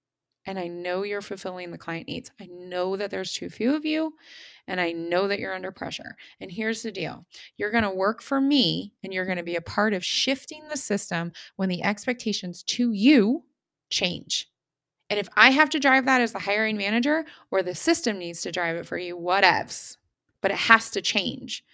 and 0.46 0.58
I 0.58 0.66
know 0.66 1.04
you're 1.04 1.20
fulfilling 1.20 1.70
the 1.70 1.78
client 1.78 2.08
needs. 2.08 2.30
I 2.40 2.46
know 2.46 2.96
that 2.96 3.10
there's 3.10 3.32
too 3.32 3.48
few 3.48 3.74
of 3.74 3.84
you 3.84 4.14
and 4.66 4.80
I 4.80 4.92
know 4.92 5.28
that 5.28 5.38
you're 5.38 5.54
under 5.54 5.70
pressure. 5.70 6.16
And 6.40 6.50
here's 6.50 6.82
the 6.82 6.92
deal 6.92 7.24
you're 7.56 7.70
going 7.70 7.84
to 7.84 7.90
work 7.90 8.20
for 8.22 8.40
me 8.40 8.92
and 9.02 9.12
you're 9.12 9.26
going 9.26 9.38
to 9.38 9.44
be 9.44 9.56
a 9.56 9.62
part 9.62 9.94
of 9.94 10.04
shifting 10.04 10.62
the 10.68 10.76
system 10.76 11.32
when 11.56 11.68
the 11.68 11.82
expectations 11.82 12.62
to 12.64 12.92
you 12.92 13.44
change. 13.90 14.48
And 15.08 15.18
if 15.18 15.28
I 15.36 15.50
have 15.50 15.70
to 15.70 15.80
drive 15.80 16.04
that 16.06 16.20
as 16.20 16.32
the 16.32 16.38
hiring 16.38 16.76
manager 16.76 17.24
or 17.50 17.62
the 17.62 17.74
system 17.74 18.18
needs 18.18 18.42
to 18.42 18.52
drive 18.52 18.76
it 18.76 18.86
for 18.86 18.96
you, 18.96 19.16
whatevs. 19.16 19.96
But 20.40 20.50
it 20.50 20.56
has 20.56 20.90
to 20.90 21.02
change. 21.02 21.64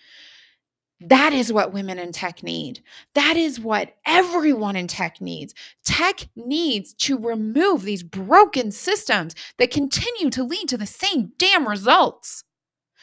That 1.00 1.35
is 1.35 1.52
what 1.52 1.74
women 1.74 1.98
in 1.98 2.12
tech 2.12 2.42
need. 2.42 2.83
That 3.14 3.37
is 3.37 3.61
what 3.61 3.96
everyone 4.07 4.76
in 4.76 4.87
tech 4.87 5.20
needs. 5.20 5.55
Tech 5.85 6.29
needs 6.35 6.94
to 6.94 7.18
remove 7.18 7.83
these 7.83 8.02
broken 8.02 8.70
systems 8.70 9.35
that 9.59 9.70
continue 9.70 10.31
to 10.31 10.42
lead 10.42 10.68
to 10.68 10.79
the 10.79 10.87
same 10.87 11.33
damn 11.37 11.68
results. 11.68 12.44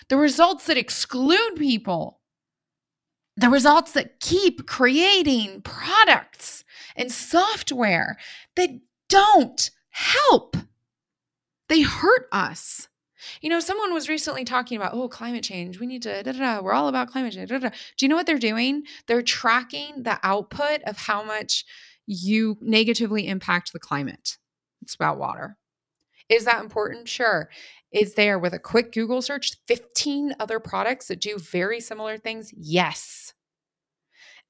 The 0.10 0.17
results 0.17 0.65
that 0.65 0.78
exclude 0.78 1.56
people. 1.56 2.19
The 3.38 3.49
results 3.49 3.91
that 3.91 4.19
keep 4.19 4.65
creating 4.65 5.62
products 5.62 6.63
and 6.95 7.12
software 7.12 8.17
that 8.56 8.69
don't 9.08 9.69
help. 9.91 10.58
They 11.69 11.82
hurt 11.82 12.28
us. 12.32 12.88
You 13.41 13.49
know, 13.49 13.59
someone 13.59 13.93
was 13.93 14.09
recently 14.09 14.43
talking 14.43 14.77
about, 14.77 14.93
oh, 14.93 15.07
climate 15.07 15.43
change. 15.43 15.79
We 15.79 15.88
need 15.88 16.01
to, 16.03 16.23
da, 16.23 16.31
da, 16.31 16.39
da. 16.39 16.62
we're 16.62 16.73
all 16.73 16.88
about 16.88 17.09
climate 17.09 17.33
change. 17.33 17.49
Da, 17.49 17.59
da. 17.59 17.69
Do 17.69 18.05
you 18.05 18.09
know 18.09 18.15
what 18.15 18.25
they're 18.25 18.38
doing? 18.38 18.83
They're 19.07 19.21
tracking 19.21 20.03
the 20.03 20.19
output 20.23 20.81
of 20.83 20.97
how 20.97 21.23
much 21.23 21.65
you 22.05 22.57
negatively 22.62 23.27
impact 23.27 23.73
the 23.73 23.79
climate. 23.79 24.38
It's 24.81 24.95
about 24.95 25.17
water. 25.17 25.57
Is 26.29 26.45
that 26.45 26.62
important? 26.62 27.07
Sure. 27.07 27.49
Is 27.91 28.15
there, 28.15 28.39
with 28.39 28.53
a 28.53 28.59
quick 28.59 28.91
Google 28.91 29.21
search, 29.21 29.51
15 29.67 30.36
other 30.39 30.59
products 30.59 31.07
that 31.07 31.21
do 31.21 31.38
very 31.38 31.79
similar 31.79 32.17
things? 32.17 32.51
Yes. 32.57 33.33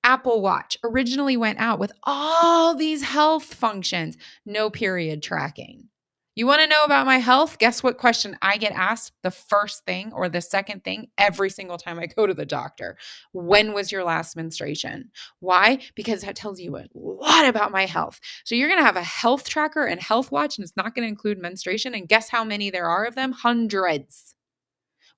Apple 0.04 0.42
Watch 0.42 0.78
originally 0.84 1.38
went 1.38 1.60
out 1.60 1.80
with 1.80 1.92
all 2.04 2.76
these 2.76 3.04
health 3.04 3.54
functions, 3.54 4.18
no 4.46 4.70
period 4.70 5.24
tracking. 5.24 5.90
You 6.36 6.48
want 6.48 6.62
to 6.62 6.68
know 6.68 6.84
about 6.84 7.06
my 7.06 7.18
health? 7.18 7.60
Guess 7.60 7.84
what 7.84 8.00
question 8.00 8.36
I 8.42 8.58
get 8.58 8.72
asked 8.72 9.14
the 9.22 9.30
first 9.30 9.86
thing 9.86 10.12
or 10.14 10.30
the 10.30 10.42
second 10.42 10.84
thing 10.84 11.10
every 11.16 11.52
single 11.52 11.78
time 11.78 12.00
I 12.00 12.08
go 12.08 12.26
to 12.26 12.34
the 12.34 12.46
doctor? 12.46 12.98
When 13.34 13.72
was 13.72 13.92
your 13.92 14.04
last 14.04 14.36
menstruation? 14.36 15.12
Why? 15.42 15.80
Because 15.94 16.22
that 16.22 16.36
tells 16.36 16.60
you 16.60 16.76
a 16.78 16.88
lot 16.96 17.46
about 17.48 17.72
my 17.72 17.86
health. 17.86 18.20
So 18.46 18.56
you're 18.56 18.68
going 18.68 18.80
to 18.80 18.86
have 18.86 18.96
a 18.96 19.04
health 19.04 19.48
tracker 19.48 19.86
and 19.86 20.02
health 20.02 20.32
watch, 20.32 20.58
and 20.58 20.64
it's 20.64 20.76
not 20.76 20.96
going 20.96 21.06
to 21.06 21.10
include 21.10 21.38
menstruation. 21.40 21.94
And 21.94 22.10
guess 22.10 22.30
how 22.30 22.44
many 22.44 22.72
there 22.72 22.88
are 22.88 23.06
of 23.06 23.14
them? 23.14 23.32
Hundreds. 23.32 24.34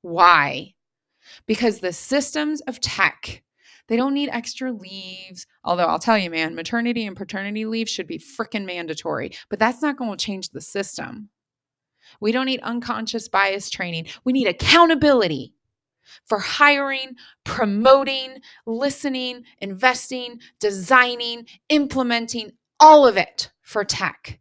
Why? 0.01 0.73
Because 1.45 1.79
the 1.79 1.93
systems 1.93 2.59
of 2.61 2.81
tech 2.81 3.41
they 3.87 3.97
don't 3.97 4.13
need 4.13 4.29
extra 4.29 4.71
leaves. 4.71 5.45
Although 5.63 5.85
I'll 5.85 5.99
tell 5.99 6.17
you, 6.17 6.29
man, 6.29 6.55
maternity 6.55 7.05
and 7.05 7.15
paternity 7.15 7.65
leave 7.65 7.89
should 7.89 8.07
be 8.07 8.19
freaking 8.19 8.65
mandatory, 8.65 9.31
but 9.49 9.59
that's 9.59 9.81
not 9.81 9.97
going 9.97 10.17
to 10.17 10.25
change 10.25 10.49
the 10.49 10.61
system. 10.61 11.29
We 12.19 12.31
don't 12.31 12.45
need 12.45 12.61
unconscious 12.61 13.27
bias 13.27 13.69
training. 13.69 14.07
We 14.23 14.33
need 14.33 14.47
accountability 14.47 15.53
for 16.25 16.39
hiring, 16.39 17.15
promoting, 17.43 18.41
listening, 18.65 19.43
investing, 19.59 20.39
designing, 20.59 21.47
implementing 21.69 22.51
all 22.79 23.07
of 23.07 23.17
it 23.17 23.51
for 23.61 23.83
tech. 23.83 24.39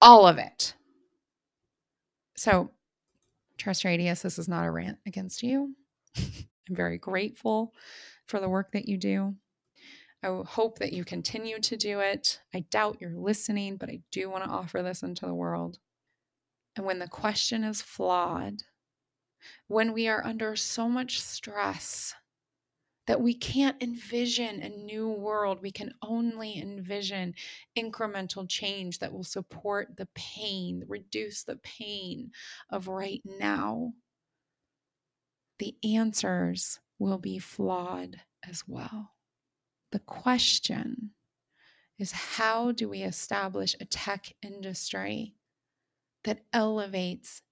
All 0.00 0.26
of 0.26 0.38
it. 0.38 0.74
So, 2.36 2.70
Trust 3.58 3.84
Radius, 3.84 4.22
this 4.22 4.38
is 4.38 4.48
not 4.48 4.64
a 4.64 4.70
rant 4.70 4.98
against 5.06 5.42
you. 5.42 5.74
I'm 6.16 6.74
very 6.76 6.96
grateful 6.96 7.74
for 8.30 8.40
the 8.40 8.48
work 8.48 8.72
that 8.72 8.88
you 8.88 8.96
do. 8.96 9.34
I 10.22 10.42
hope 10.46 10.78
that 10.78 10.92
you 10.92 11.04
continue 11.04 11.58
to 11.60 11.76
do 11.76 12.00
it. 12.00 12.40
I 12.54 12.60
doubt 12.60 12.98
you're 13.00 13.10
listening, 13.10 13.76
but 13.76 13.88
I 13.88 14.00
do 14.10 14.30
want 14.30 14.44
to 14.44 14.50
offer 14.50 14.82
this 14.82 15.02
into 15.02 15.26
the 15.26 15.34
world. 15.34 15.78
And 16.76 16.86
when 16.86 16.98
the 16.98 17.08
question 17.08 17.64
is 17.64 17.82
flawed, 17.82 18.62
when 19.66 19.92
we 19.92 20.08
are 20.08 20.24
under 20.24 20.54
so 20.56 20.88
much 20.88 21.20
stress 21.20 22.14
that 23.06 23.20
we 23.20 23.34
can't 23.34 23.82
envision 23.82 24.62
a 24.62 24.68
new 24.68 25.08
world, 25.08 25.62
we 25.62 25.72
can 25.72 25.94
only 26.02 26.60
envision 26.60 27.34
incremental 27.76 28.48
change 28.48 28.98
that 28.98 29.12
will 29.12 29.24
support 29.24 29.96
the 29.96 30.06
pain, 30.14 30.84
reduce 30.86 31.42
the 31.42 31.56
pain 31.56 32.30
of 32.68 32.86
right 32.86 33.22
now. 33.24 33.94
The 35.58 35.74
answers 35.82 36.78
will 37.00 37.18
be 37.18 37.38
flawed 37.38 38.20
as 38.48 38.62
well. 38.68 39.10
The 39.90 39.98
question 39.98 41.10
is 41.98 42.12
how 42.12 42.70
do 42.70 42.88
we 42.88 43.02
establish 43.02 43.74
a 43.80 43.84
tech 43.84 44.32
industry 44.42 45.34
that 46.22 46.44
elevates 46.52 47.42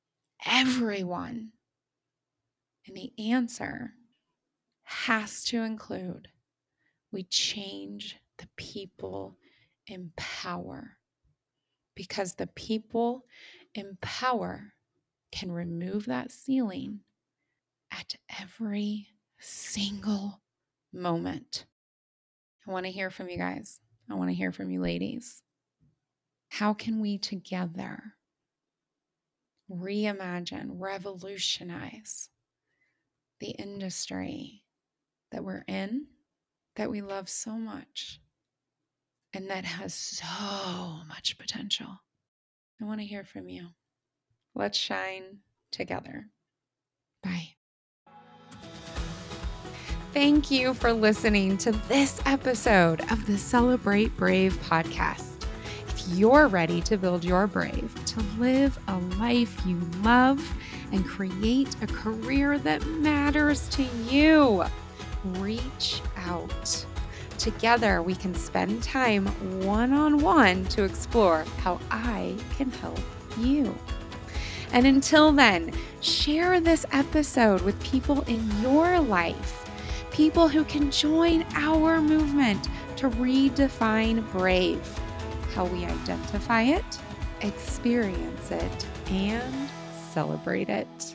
everyone? 0.47 1.51
And 2.87 2.97
the 2.97 3.13
answer 3.19 3.95
has 4.85 5.45
to 5.45 5.63
include 5.63 6.29
we 7.11 7.25
change 7.25 8.17
the 8.37 8.49
people 8.57 9.37
in 9.87 10.13
power 10.17 10.99
because 11.95 12.35
the 12.35 12.47
people 12.49 13.25
in 13.75 13.97
power 14.01 14.75
can 15.33 15.51
remove 15.51 16.07
that 16.07 16.31
ceiling 16.31 17.01
at 17.91 18.15
every 18.41 19.09
single 19.39 20.41
moment. 20.93 21.67
I 22.67 22.71
want 22.71 22.87
to 22.87 22.93
hear 22.93 23.11
from 23.11 23.29
you 23.29 23.39
guys. 23.39 23.81
I 24.11 24.15
want 24.15 24.31
to 24.31 24.35
hear 24.35 24.53
from 24.53 24.71
you, 24.71 24.81
ladies. 24.81 25.43
How 26.49 26.75
can 26.75 27.01
we 27.01 27.19
together 27.19 28.15
reimagine, 29.71 30.71
revolutionize 30.73 32.31
the 33.41 33.51
industry 33.51 34.65
that 35.31 35.45
we're 35.45 35.65
in, 35.69 36.07
that 36.77 36.91
we 36.91 37.03
love 37.03 37.29
so 37.29 37.53
much, 37.53 38.21
and 39.35 39.51
that 39.51 39.65
has 39.65 39.95
so 39.95 41.05
much 41.07 41.37
potential? 41.39 42.01
I 42.81 42.85
want 42.85 43.01
to 43.01 43.07
hear 43.07 43.25
from 43.25 43.49
you. 43.49 43.69
Let's 44.55 44.79
shine 44.79 45.41
together. 45.71 46.29
Bye. 47.23 47.58
Thank 50.21 50.51
you 50.51 50.75
for 50.75 50.93
listening 50.93 51.57
to 51.59 51.71
this 51.87 52.21
episode 52.27 53.01
of 53.13 53.25
the 53.27 53.39
Celebrate 53.39 54.17
Brave 54.17 54.55
podcast. 54.69 55.45
If 55.87 56.09
you're 56.09 56.49
ready 56.49 56.81
to 56.81 56.97
build 56.97 57.25
your 57.25 57.47
brave, 57.47 57.95
to 58.07 58.21
live 58.37 58.77
a 58.89 58.99
life 59.21 59.65
you 59.65 59.79
love, 60.03 60.45
and 60.91 61.07
create 61.07 61.77
a 61.83 61.87
career 61.87 62.59
that 62.59 62.85
matters 62.85 63.69
to 63.69 63.85
you, 64.11 64.65
reach 65.37 66.03
out. 66.17 66.85
Together, 67.39 68.03
we 68.03 68.17
can 68.17 68.35
spend 68.35 68.83
time 68.83 69.27
one 69.65 69.93
on 69.93 70.19
one 70.19 70.65
to 70.65 70.83
explore 70.83 71.45
how 71.59 71.79
I 71.93 72.35
can 72.57 72.73
help 72.73 73.01
you. 73.39 73.73
And 74.73 74.85
until 74.85 75.31
then, 75.31 75.73
share 76.01 76.59
this 76.59 76.85
episode 76.91 77.63
with 77.63 77.81
people 77.85 78.23
in 78.23 78.51
your 78.61 78.99
life 78.99 79.68
people 80.19 80.49
who 80.49 80.65
can 80.65 80.91
join 80.91 81.47
our 81.55 82.01
movement 82.01 82.69
to 82.97 83.09
redefine 83.09 84.29
brave, 84.33 84.85
how 85.55 85.65
we 85.67 85.85
identify 85.85 86.63
it, 86.63 86.85
experience 87.41 88.51
it, 88.51 88.87
and 89.11 89.71
celebrate 90.11 90.69
it. 90.69 91.15